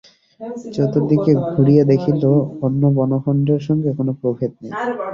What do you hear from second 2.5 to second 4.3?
অন্য বনখণ্ডের সঙ্গে কোনো